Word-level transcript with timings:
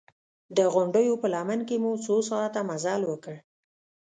د 0.57 0.59
غونډیو 0.73 1.13
په 1.21 1.27
لمن 1.35 1.59
کې 1.67 1.75
مو 1.83 1.91
څو 2.05 2.15
ساعته 2.29 2.59
مزل 2.69 3.01
وکړ. 3.07 3.35